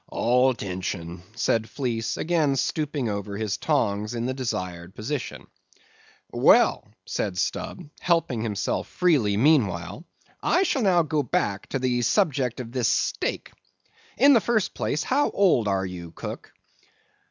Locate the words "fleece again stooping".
1.69-3.07